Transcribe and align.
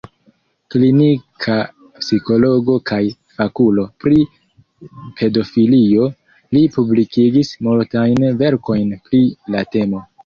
Klinika 0.75 1.57
psikologo 2.03 2.77
kaj 2.91 2.99
fakulo 3.35 3.85
pri 4.05 4.17
pedofilio, 5.21 6.09
li 6.59 6.65
publikigis 6.79 7.53
multajn 7.69 8.29
verkojn 8.43 8.97
pri 9.11 9.25
la 9.57 9.63
temo. 9.77 10.03